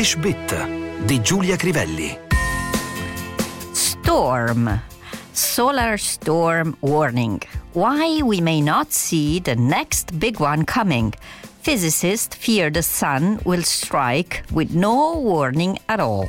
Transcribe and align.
English 0.00 0.16
Bit 0.16 0.66
di 1.04 1.20
Giulia 1.20 1.56
Crivelli. 1.56 2.18
Storm. 3.70 4.82
Solar 5.30 5.98
storm 5.98 6.74
warning. 6.80 7.38
Why 7.72 8.22
we 8.22 8.40
may 8.40 8.62
not 8.62 8.92
see 8.92 9.42
the 9.42 9.54
next 9.54 10.16
big 10.16 10.40
one 10.40 10.64
coming. 10.64 11.12
Physicists 11.60 12.34
fear 12.34 12.70
the 12.70 12.80
sun 12.80 13.40
will 13.44 13.62
strike 13.62 14.42
with 14.52 14.70
no 14.72 15.18
warning 15.18 15.78
at 15.84 16.00
all. 16.00 16.26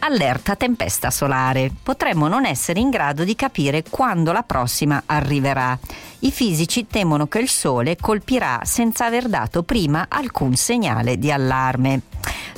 Allerta 0.00 0.54
tempesta 0.54 1.10
solare. 1.10 1.70
Potremmo 1.82 2.28
non 2.28 2.44
essere 2.44 2.78
in 2.78 2.90
grado 2.90 3.24
di 3.24 3.34
capire 3.34 3.84
quando 3.88 4.32
la 4.32 4.42
prossima 4.42 5.04
arriverà. 5.06 5.78
I 6.18 6.30
fisici 6.30 6.86
temono 6.86 7.26
che 7.26 7.38
il 7.38 7.48
Sole 7.48 7.96
colpirà 7.96 8.60
senza 8.64 9.06
aver 9.06 9.28
dato 9.28 9.62
prima 9.62 10.08
alcun 10.10 10.56
segnale 10.56 11.18
di 11.18 11.32
allarme. 11.32 12.02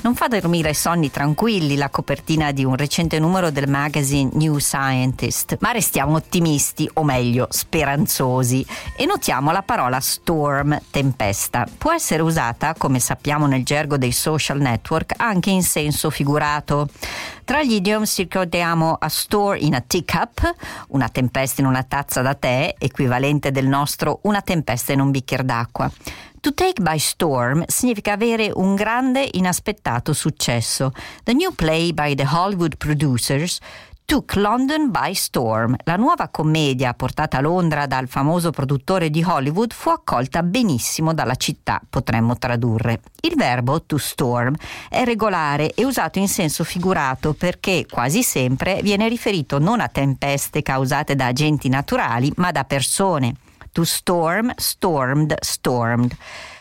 Non 0.02 0.14
fa 0.14 0.28
dormire 0.28 0.72
sonni 0.72 1.10
tranquilli 1.10 1.76
la 1.76 1.90
copertina 1.90 2.52
di 2.52 2.64
un 2.64 2.74
recente 2.74 3.18
numero 3.18 3.50
del 3.50 3.68
magazine 3.68 4.30
New 4.32 4.56
Scientist, 4.56 5.58
ma 5.60 5.72
restiamo 5.72 6.14
ottimisti, 6.14 6.88
o 6.94 7.04
meglio, 7.04 7.46
speranzosi, 7.50 8.64
e 8.96 9.04
notiamo 9.04 9.52
la 9.52 9.60
parola 9.60 10.00
storm, 10.00 10.80
tempesta. 10.90 11.66
Può 11.76 11.92
essere 11.92 12.22
usata, 12.22 12.74
come 12.78 12.98
sappiamo 12.98 13.46
nel 13.46 13.62
gergo 13.62 13.98
dei 13.98 14.12
social 14.12 14.58
network, 14.58 15.12
anche 15.18 15.50
in 15.50 15.62
senso 15.62 16.08
figurato. 16.08 16.88
Tra 17.44 17.62
gli 17.62 17.74
idioms 17.74 18.16
ricordiamo 18.16 18.96
a 18.98 19.08
store 19.08 19.58
in 19.58 19.74
a 19.74 19.82
teacup, 19.86 20.54
una 20.88 21.10
tempesta 21.10 21.60
in 21.60 21.66
una 21.66 21.82
tazza 21.82 22.22
da 22.22 22.34
tè, 22.34 22.74
equivalente 22.78 23.50
del 23.50 23.66
nostro 23.66 24.20
una 24.22 24.40
tempesta 24.40 24.94
in 24.94 25.00
un 25.00 25.10
bicchiere 25.10 25.44
d'acqua. 25.44 25.90
To 26.40 26.54
take 26.54 26.80
by 26.80 26.96
storm 26.96 27.64
significa 27.66 28.12
avere 28.12 28.50
un 28.54 28.74
grande 28.74 29.28
inaspettato 29.32 30.14
successo. 30.14 30.90
The 31.22 31.34
new 31.34 31.52
play 31.54 31.92
by 31.92 32.14
the 32.14 32.26
Hollywood 32.26 32.76
producers 32.78 33.58
Took 34.06 34.36
London 34.36 34.90
by 34.90 35.12
Storm. 35.12 35.76
La 35.84 35.96
nuova 35.96 36.28
commedia 36.30 36.94
portata 36.94 37.36
a 37.36 37.40
Londra 37.42 37.86
dal 37.86 38.08
famoso 38.08 38.50
produttore 38.52 39.10
di 39.10 39.22
Hollywood 39.22 39.74
fu 39.74 39.90
accolta 39.90 40.42
benissimo 40.42 41.12
dalla 41.12 41.36
città, 41.36 41.78
potremmo 41.88 42.38
tradurre. 42.38 43.02
Il 43.20 43.34
verbo 43.36 43.82
to 43.82 43.98
storm 43.98 44.56
è 44.88 45.04
regolare 45.04 45.74
e 45.74 45.84
usato 45.84 46.18
in 46.18 46.26
senso 46.26 46.64
figurato 46.64 47.34
perché 47.34 47.84
quasi 47.88 48.22
sempre 48.22 48.80
viene 48.82 49.08
riferito 49.08 49.58
non 49.58 49.78
a 49.78 49.88
tempeste 49.88 50.62
causate 50.62 51.14
da 51.14 51.26
agenti 51.26 51.68
naturali, 51.68 52.32
ma 52.36 52.50
da 52.50 52.64
persone. 52.64 53.34
To 53.74 53.84
storm, 53.84 54.52
stormed, 54.58 55.34
stormed. 55.42 56.16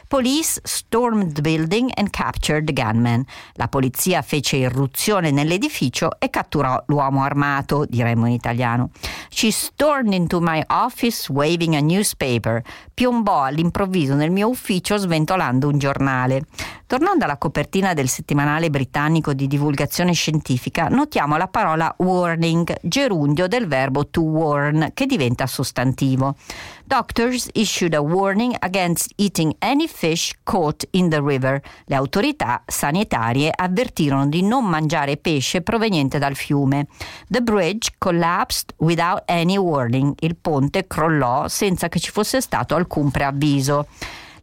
Police 0.10 0.60
stormed 0.64 1.34
the 1.34 1.42
building 1.42 1.92
and 1.94 2.10
captured 2.10 2.66
the 2.66 2.74
gunman. 2.74 3.24
La 3.54 3.68
polizia 3.68 4.24
fece 4.24 4.56
irruzione 4.56 5.30
nell'edificio 5.30 6.20
e 6.20 6.32
catturò 6.32 6.84
l'uomo 6.88 7.22
armato, 7.22 7.86
diremmo 7.88 8.26
in 8.26 8.34
italiano. 8.34 8.90
She 9.30 9.52
stormed 9.52 10.14
into 10.14 10.40
my 10.42 10.64
office 10.70 11.32
waving 11.32 11.76
a 11.76 11.80
newspaper. 11.80 12.64
Piombò 12.92 13.44
all'improvviso 13.44 14.16
nel 14.16 14.32
mio 14.32 14.50
ufficio 14.50 14.98
sventolando 14.98 15.68
un 15.68 15.78
giornale. 15.78 16.42
Tornando 16.88 17.26
alla 17.26 17.38
copertina 17.38 17.94
del 17.94 18.10
settimanale 18.10 18.72
britannico 18.72 19.34
di 19.34 19.46
divulgazione 19.46 20.14
scientifica, 20.14 20.88
notiamo 20.88 21.38
la 21.38 21.48
parola 21.48 21.94
warning, 22.00 22.76
gerundio 22.82 23.48
del 23.48 23.68
verbo 23.68 24.08
to 24.08 24.22
warn, 24.22 24.90
che 24.96 25.06
diventa 25.06 25.46
sostantivo. 25.46 26.36
Doctors 26.86 27.48
issued 27.54 27.94
a 27.94 28.02
warning 28.02 28.56
against 28.58 29.12
eating 29.18 29.54
any 29.60 29.88
fish 30.00 30.34
caught 30.44 30.88
in 30.92 31.10
the 31.10 31.22
river. 31.22 31.62
Le 31.84 31.96
autorità 31.96 32.64
sanitarie 32.66 33.52
avvertirono 33.54 34.28
di 34.28 34.42
non 34.42 34.66
mangiare 34.66 35.18
pesce 35.18 35.62
proveniente 35.62 36.20
dal 36.20 36.38
fiume. 36.38 36.88
The 37.28 37.42
bridge 37.42 37.96
collapsed 37.98 38.76
without 38.78 39.24
any 39.26 39.58
warning. 39.58 40.14
Il 40.20 40.38
ponte 40.38 40.88
crollò 40.88 41.50
senza 41.50 41.90
che 41.90 42.00
ci 42.00 42.12
fosse 42.12 42.40
stato 42.40 42.76
alcun 42.76 43.12
preavviso. 43.12 43.88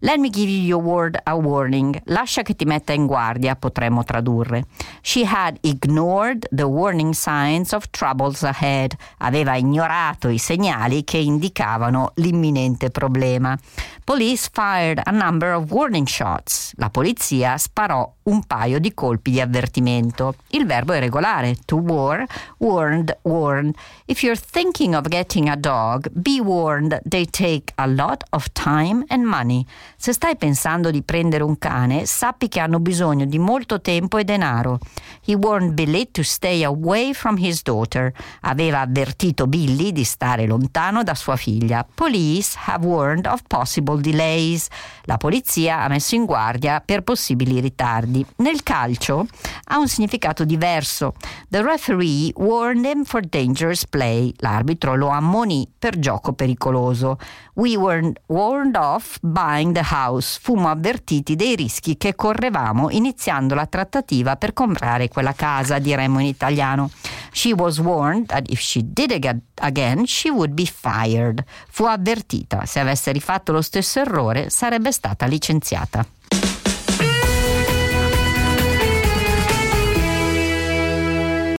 Let 0.01 0.19
me 0.19 0.29
give 0.29 0.51
you 0.51 0.61
your 0.61 0.83
word 0.83 1.19
a 1.25 1.35
warning. 1.35 1.99
Lascia 2.05 2.43
che 2.43 2.55
ti 2.55 2.67
metta 2.67 2.93
in 2.93 3.07
guardia, 3.07 3.57
potremmo 3.57 4.05
tradurre. 4.05 4.67
She 5.01 5.25
had 5.25 5.57
ignored 5.63 6.47
the 6.51 6.65
warning 6.65 7.15
signs 7.15 7.73
of 7.73 7.89
troubles 7.91 8.43
ahead. 8.43 8.95
Aveva 9.19 9.57
ignorato 9.57 10.29
i 10.29 10.39
segnali 10.39 11.03
che 11.03 11.17
indicavano 11.17 12.13
l'imminente 12.17 12.91
problema. 12.91 13.59
Police 14.07 14.49
fired 14.53 15.01
a 15.05 15.11
number 15.11 15.53
of 15.53 15.73
warning 15.73 16.07
shots. 16.07 16.73
La 16.77 16.91
polizia 16.91 17.57
sparò 17.59 18.09
un 18.27 18.45
paio 18.45 18.79
di 18.79 18.95
colpi 18.95 19.33
di 19.33 19.41
avvertimento. 19.41 20.37
Il 20.51 20.65
verbo 20.65 20.93
è 20.93 21.01
regolare. 21.01 21.57
To 21.65 21.79
war, 21.79 22.25
warned, 22.59 23.19
warned. 23.23 23.75
If 24.05 24.23
you're 24.23 24.39
thinking 24.39 24.95
of 24.95 25.09
getting 25.09 25.49
a 25.49 25.57
dog, 25.57 26.09
be 26.13 26.41
warned 26.41 27.01
they 27.05 27.27
take 27.27 27.73
a 27.77 27.87
lot 27.89 28.23
of 28.31 28.47
time 28.53 29.05
and 29.09 29.25
money. 29.25 29.67
Se 29.97 30.13
stai 30.13 30.37
pensando 30.37 30.93
di 30.93 31.03
prendere 31.03 31.43
un 31.43 31.59
cane, 31.59 32.07
sappi 32.07 32.47
che 32.47 32.61
hanno 32.61 32.79
bisogno 32.79 33.25
di 33.25 33.41
molto 33.41 33.81
tempo 33.81 34.19
e 34.19 34.25
denaro. 34.25 34.79
He 35.25 35.35
warned 35.35 35.73
Billy 35.73 36.09
to 36.13 36.23
stay 36.23 36.63
away 36.63 37.13
from 37.13 37.37
his 37.39 37.61
daughter. 37.63 38.13
Aveva 38.43 38.81
avvertito 38.81 39.49
Billy 39.49 39.91
di 39.91 40.05
stare 40.05 40.47
lontano 40.47 41.03
da 41.03 41.15
sua 41.17 41.35
figlia. 41.35 41.85
Police 41.93 42.57
have 42.67 42.87
warned 42.87 43.27
of 43.27 43.43
possible 43.49 43.95
delays. 44.01 44.69
La 45.05 45.17
polizia 45.17 45.81
ha 45.81 45.89
messo 45.89 46.15
in 46.15 46.25
guardia 46.25 46.83
per 46.85 47.03
possibili 47.03 47.61
ritardi. 47.61 48.25
Nel 48.37 48.63
calcio 48.63 49.27
ha 49.65 49.79
un 49.79 49.89
significato 49.89 50.45
diverso. 50.45 51.15
The 51.49 51.63
referee 51.63 52.33
warned 52.37 52.85
him 52.85 53.05
for 53.05 53.21
dangerous 53.21 53.87
play. 53.87 54.33
L'arbitro 54.39 54.95
lo 54.97 55.09
ammonì 55.09 55.69
per 55.79 55.99
gioco 55.99 56.33
pericoloso. 56.33 57.19
We 57.55 57.77
were 57.77 58.13
warned 58.27 58.77
off 58.77 59.19
buying 59.21 59.73
the 59.73 59.85
house. 59.89 60.39
Fummo 60.43 60.69
avvertiti 60.69 61.37
dei 61.37 61.55
rischi 61.57 61.97
che 61.97 62.15
correvamo 62.15 62.91
iniziando 62.91 63.55
la 63.55 63.67
trattativa 63.67 64.37
per 64.37 64.53
comprare 64.53 65.09
quella 65.09 65.33
casa, 65.33 65.79
diremmo 65.79 66.21
in 66.21 66.27
italiano. 66.27 66.91
She 67.37 67.53
was 67.53 67.79
warned 67.79 68.29
that 68.29 68.51
if 68.51 68.61
she 68.61 68.83
did 68.83 69.11
it 69.11 69.27
again, 69.57 70.07
she 70.07 70.31
would 70.31 70.55
be 70.55 70.65
fired. 70.65 71.45
Fu 71.69 71.85
avvertita, 71.85 72.65
se 72.65 72.81
avesse 72.81 73.13
rifatto 73.13 73.53
lo 73.53 73.61
stesso 73.61 74.01
errore, 74.01 74.49
sarebbe 74.49 74.91
stata 74.91 75.27
licenziata. 75.27 76.07